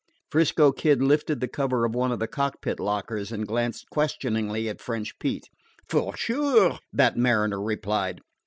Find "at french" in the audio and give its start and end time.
4.67-5.19